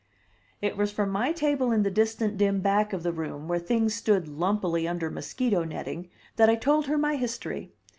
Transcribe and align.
It 0.63 0.77
was 0.77 0.91
from 0.91 1.11
my 1.11 1.31
table 1.31 1.71
in 1.71 1.83
the 1.83 1.91
distant 1.91 2.35
dim 2.35 2.59
back 2.59 2.91
of 2.91 3.03
the 3.03 3.11
room, 3.13 3.47
where 3.47 3.59
things 3.59 3.93
stood 3.93 4.27
lumpily 4.27 4.87
under 4.87 5.11
mosquito 5.11 5.63
netting, 5.63 6.09
that 6.37 6.49
I 6.49 6.55
told 6.55 6.87
her 6.87 6.97
my 6.97 7.17
history. 7.17 7.71